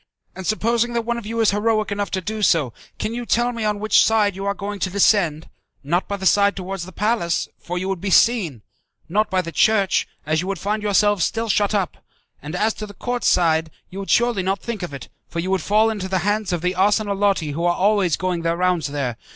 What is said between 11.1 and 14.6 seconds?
still shut up, and as to the court side you surely would not